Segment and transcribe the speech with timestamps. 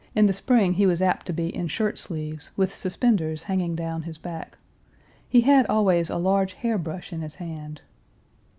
[0.01, 3.75] Page 311 the spring he was apt to be in shirt sleeves, with suspenders hanging
[3.75, 4.57] down his back.
[5.29, 7.81] He had always a large hair brush in his hand.